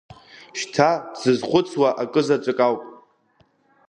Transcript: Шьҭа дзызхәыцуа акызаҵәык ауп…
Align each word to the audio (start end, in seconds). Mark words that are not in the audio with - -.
Шьҭа 0.59 0.89
дзызхәыцуа 1.13 1.89
акызаҵәык 2.03 2.59
ауп… 2.65 2.81